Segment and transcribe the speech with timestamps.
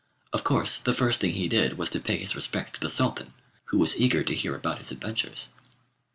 [0.33, 3.35] Of course the first thing he did was to pay his respects to the Sultan,
[3.65, 5.49] who was eager to hear about his adventures.